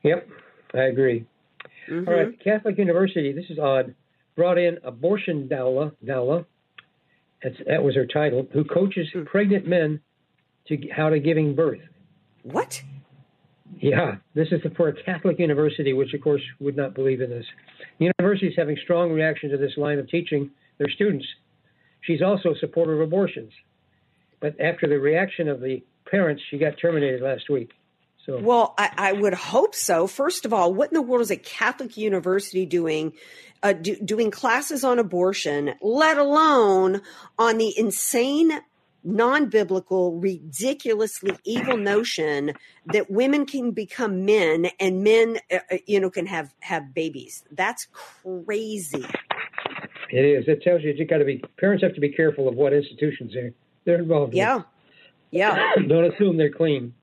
[0.02, 0.28] Yep,
[0.74, 1.26] I agree.
[1.88, 2.08] Mhm.
[2.08, 3.94] All right, Catholic University, this is odd,
[4.34, 6.44] brought in abortion doula, doula
[7.40, 9.22] that's, that was her title, who coaches Hmm.
[9.22, 10.00] pregnant men
[10.66, 11.78] to how to giving birth.
[12.42, 12.82] What?
[13.78, 17.46] Yeah, this is for a Catholic university, which of course would not believe in this.
[17.98, 21.26] The university is having strong reaction to this line of teaching their students.
[22.02, 23.52] She's also a supporter of abortions.
[24.40, 27.70] But after the reaction of the parents, she got terminated last week.
[28.26, 30.06] So Well, I, I would hope so.
[30.06, 33.14] First of all, what in the world is a Catholic university doing,
[33.62, 37.02] uh, do, doing classes on abortion, let alone
[37.38, 38.60] on the insane,
[39.04, 42.52] non biblical, ridiculously evil notion
[42.86, 47.44] that women can become men and men, uh, uh, you know, can have, have babies?
[47.50, 49.04] That's crazy.
[50.10, 50.44] it is.
[50.46, 53.32] It tells you you got to be parents have to be careful of what institutions
[53.34, 53.52] they're
[53.84, 54.38] they're involved in.
[54.38, 54.62] Yeah.
[55.30, 55.74] Yeah.
[55.88, 56.94] Don't assume they're clean.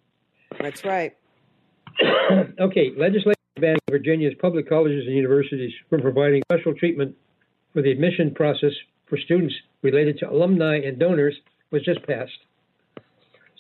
[0.60, 1.16] that's right.
[2.60, 7.16] okay, legislation banning Virginia's public colleges and universities from providing special treatment
[7.74, 8.72] for the admission process
[9.08, 11.36] for students related to alumni and donors
[11.72, 12.40] was just passed.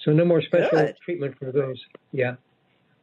[0.03, 0.95] So no more special Good.
[1.03, 1.83] treatment for those.
[2.11, 2.35] Yeah.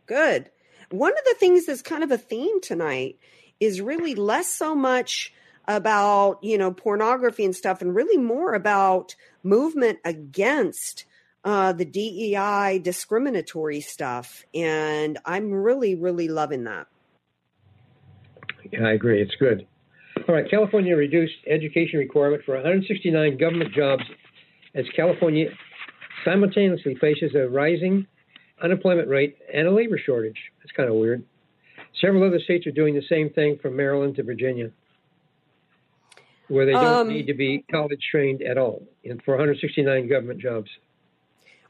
[0.07, 0.51] Good.
[0.91, 3.19] One of the things that's kind of a theme tonight
[3.61, 5.33] is really less so much
[5.69, 11.05] about, you know, pornography and stuff and really more about movement against
[11.45, 14.45] uh, the DEI discriminatory stuff.
[14.55, 16.87] And I'm really, really loving that.
[18.73, 19.21] Yeah, I agree.
[19.21, 19.67] It's good.
[20.29, 24.03] All right, California reduced education requirement for 169 government jobs
[24.77, 25.47] as California
[26.25, 28.07] simultaneously faces a rising
[28.63, 30.39] unemployment rate and a labor shortage.
[30.59, 31.25] That's kind of weird.
[32.01, 34.71] Several other states are doing the same thing from Maryland to Virginia,
[36.49, 40.41] where they don't Um, need to be college trained at all in, for 169 government
[40.41, 40.71] jobs.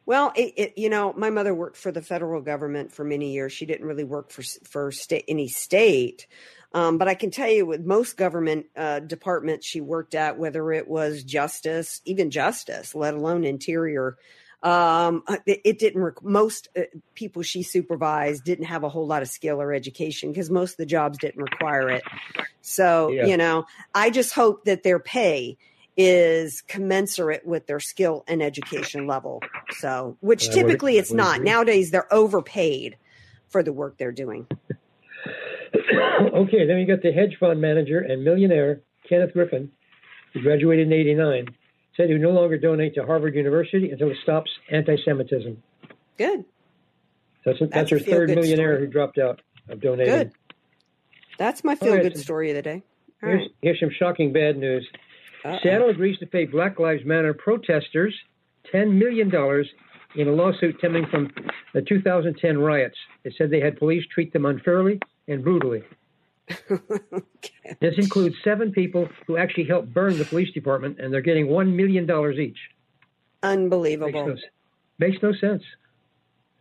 [0.05, 3.53] Well, it, it, you know, my mother worked for the federal government for many years.
[3.53, 6.27] She didn't really work for for state, any state,
[6.73, 10.73] um, but I can tell you, with most government uh, departments she worked at, whether
[10.73, 14.17] it was justice, even justice, let alone interior,
[14.63, 16.03] um, it, it didn't.
[16.03, 16.83] Rec- most uh,
[17.15, 20.77] people she supervised didn't have a whole lot of skill or education because most of
[20.79, 22.03] the jobs didn't require it.
[22.63, 23.27] So, Yeah.
[23.27, 25.57] you know, I just hope that their pay
[25.97, 29.43] is commensurate with their skill and education level.
[29.79, 31.37] So, which I would- typically it's would not.
[31.37, 31.51] agree.
[31.51, 32.97] Nowadays, they're overpaid
[33.49, 34.47] for the work they're doing.
[36.35, 39.71] okay, then we got the hedge fund manager and millionaire Kenneth Griffin,
[40.33, 41.47] who graduated in '89,
[41.97, 45.63] said he would no longer donate to Harvard University until it stops anti-Semitism.
[46.19, 46.45] Good.
[47.45, 48.87] That's, that's, That's a her third millionaire story.
[48.87, 50.13] who dropped out of donating.
[50.13, 50.33] Good.
[51.39, 52.83] That's my feel right, good so- story of the day.
[53.23, 53.51] All Here's, right.
[53.63, 54.87] here's some shocking bad news.
[55.45, 55.59] Uh-oh.
[55.63, 58.15] Seattle agrees to pay Black Lives Matter protesters
[58.75, 59.29] $10 million
[60.17, 61.31] in a lawsuit stemming from
[61.73, 62.97] the 2010 riots.
[63.25, 65.83] It said they had police treat them unfairly and brutally.
[67.81, 71.75] This includes seven people who actually helped burn the police department, and they're getting $1
[71.75, 72.09] million
[72.39, 72.59] each.
[73.43, 74.27] Unbelievable.
[74.27, 75.63] Makes no, makes no sense.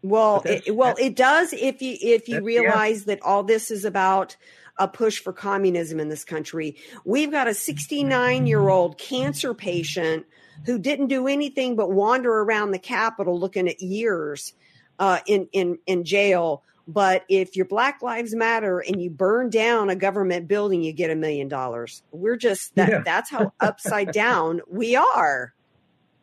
[0.02, 2.62] Well, it, well, it does if you if you That's- yeah.
[2.62, 4.36] realize that all this is about
[4.78, 6.76] a push for communism in this country.
[7.06, 10.26] We've got a 69 year old cancer patient
[10.66, 14.54] who didn't do anything but wander around the Capitol looking at years
[15.00, 16.64] uh, in in in jail.
[16.88, 21.10] But if your Black Lives Matter and you burn down a government building, you get
[21.10, 22.04] a million dollars.
[22.12, 23.02] We're just that Yeah.
[23.04, 25.54] that's how upside down we are.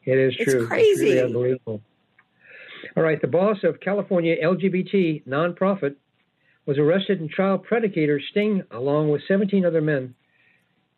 [0.04, 0.66] It is It's true.
[0.66, 1.06] crazy.
[1.14, 1.80] really unbelievable.
[2.96, 5.96] All right, the boss of California LGBT nonprofit
[6.66, 10.14] was arrested in child predicator sting along with 17 other men.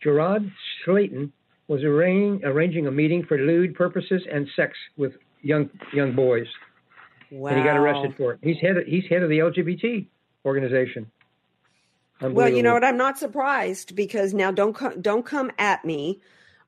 [0.03, 0.51] Gerard
[0.85, 1.33] Slayton
[1.69, 6.47] was arranging, arranging a meeting for lewd purposes and sex with young young boys,
[7.35, 7.51] Wow.
[7.51, 8.39] and he got arrested for it.
[8.43, 10.07] He's head of, he's head of the LGBT
[10.45, 11.11] organization.
[12.20, 12.85] Well, you know what?
[12.85, 16.20] I'm not surprised because now don't co- don't come at me,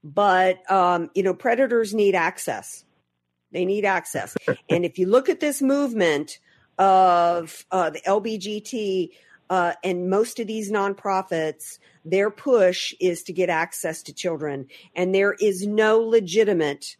[0.02, 2.84] but um, you know predators need access.
[3.52, 4.36] They need access,
[4.68, 6.40] and if you look at this movement
[6.78, 9.10] of uh, the LBGT
[9.48, 15.14] uh, and most of these nonprofits, their push is to get access to children, and
[15.14, 16.96] there is no legitimate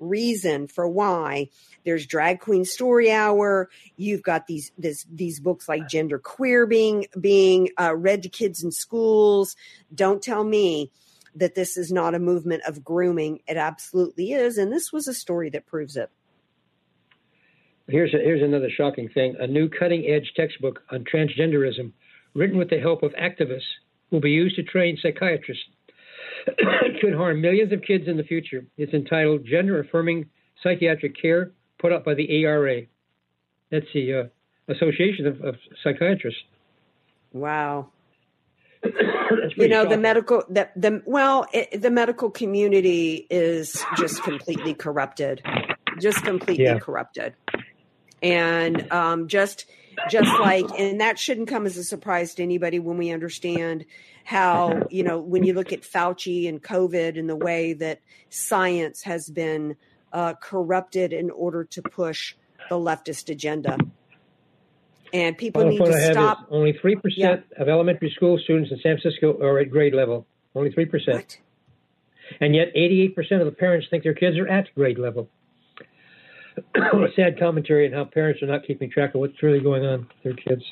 [0.00, 1.50] reason for why
[1.84, 7.06] there's drag queen story hour you've got these this these books like gender queer being
[7.20, 9.56] being uh, read to kids in schools
[9.94, 10.90] don't tell me
[11.34, 15.14] that this is not a movement of grooming it absolutely is and this was a
[15.14, 16.10] story that proves it
[17.90, 19.34] Here's a, here's another shocking thing.
[19.40, 21.92] A new cutting edge textbook on transgenderism,
[22.34, 23.66] written with the help of activists,
[24.12, 25.64] will be used to train psychiatrists.
[27.00, 28.64] could harm millions of kids in the future.
[28.76, 30.26] It's entitled Gender Affirming
[30.62, 32.82] Psychiatric Care, put up by the ARA.
[33.70, 34.24] That's the uh,
[34.72, 36.42] Association of, of Psychiatrists.
[37.32, 37.88] Wow.
[39.56, 45.42] You know the medical the, the well it, the medical community is just completely corrupted
[46.00, 46.78] just completely Yeah.
[46.78, 47.34] corrupted
[48.22, 49.66] and um, just
[50.08, 53.84] just like and that shouldn't come as a surprise to anybody when we understand
[54.24, 58.00] how you know when you look at fauci and covid and the way that
[58.30, 59.76] science has been
[60.12, 62.34] uh, corrupted in order to push
[62.68, 63.76] the leftist agenda
[65.12, 69.58] and people need to stop only 3% of elementary school students in San Francisco are
[69.58, 70.26] at grade level.
[70.54, 71.36] Only 3%.
[72.40, 75.28] And yet 88% of the parents think their kids are at grade level.
[76.74, 80.00] a sad commentary on how parents are not keeping track of what's really going on
[80.00, 80.62] with their kids.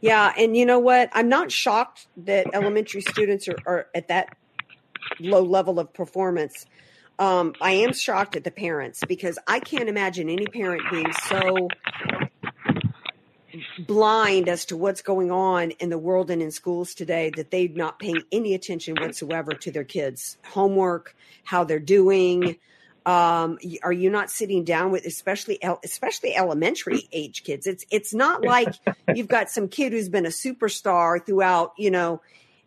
[0.00, 1.08] Yeah, and you know what?
[1.14, 4.36] I'm not shocked that elementary students are, are at that
[5.18, 6.66] low level of performance.
[7.18, 11.68] Um, I am shocked at the parents because I can't imagine any parent being so
[13.78, 17.68] blind as to what's going on in the world and in schools today that they're
[17.68, 22.56] not paying any attention whatsoever to their kids' homework, how they're doing.
[23.06, 27.66] Um, are you not sitting down with especially especially elementary age kids?
[27.66, 28.74] It's it's not like
[29.14, 32.22] you've got some kid who's been a superstar throughout, you know,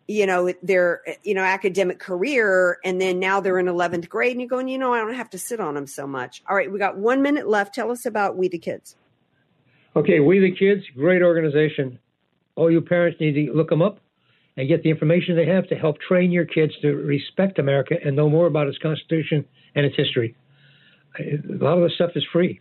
[0.08, 4.40] you know their you know academic career, and then now they're in eleventh grade, and
[4.40, 6.42] you're going, you know, I don't have to sit on them so much.
[6.48, 7.74] All right, we got one minute left.
[7.74, 8.96] Tell us about We the Kids.
[9.94, 11.98] Okay, We the Kids, great organization.
[12.56, 14.00] All you parents need to look them up
[14.56, 18.16] and get the information they have to help train your kids to respect America and
[18.16, 19.44] know more about its Constitution
[19.76, 20.34] and its history.
[21.20, 22.60] A lot of the stuff is free,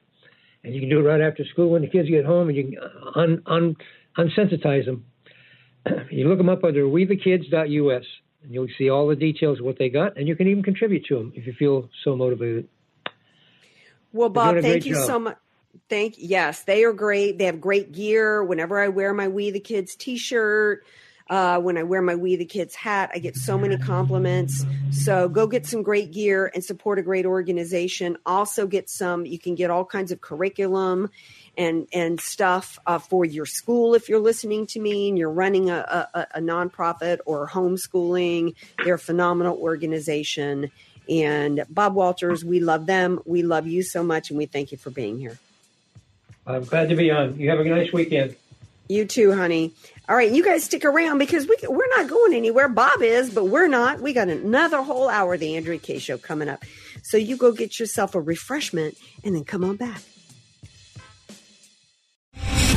[0.63, 2.63] and you can do it right after school when the kids get home, and you
[2.63, 2.77] can
[3.15, 3.75] un, un,
[4.17, 5.05] unsensitize them.
[6.11, 8.05] you look them up under wethekids.us,
[8.43, 11.05] and you'll see all the details of what they got, and you can even contribute
[11.05, 12.67] to them if you feel so motivated.
[14.13, 15.05] Well, Bob, thank you job.
[15.05, 15.37] so much.
[15.89, 17.37] Thank yes, they are great.
[17.37, 18.43] They have great gear.
[18.43, 20.83] Whenever I wear my We the Kids T-shirt,
[21.29, 24.65] uh, when I wear my We the Kids hat, I get so many compliments.
[24.91, 28.17] So go get some great gear and support a great organization.
[28.25, 29.25] Also get some.
[29.25, 31.09] You can get all kinds of curriculum
[31.57, 35.69] and and stuff uh, for your school if you're listening to me and you're running
[35.69, 38.55] a, a, a nonprofit or homeschooling.
[38.83, 40.71] They're a phenomenal organization.
[41.09, 43.19] And Bob Walters, we love them.
[43.25, 45.37] We love you so much, and we thank you for being here.
[46.45, 47.39] I'm glad to be on.
[47.39, 48.35] You have a nice weekend.
[48.89, 49.73] You too, honey.
[50.07, 52.69] All right, you guys stick around because we we're not going anywhere.
[52.69, 53.99] Bob is, but we're not.
[53.99, 56.63] We got another whole hour of the Andrea Kaye show coming up.
[57.03, 60.01] So you go get yourself a refreshment and then come on back.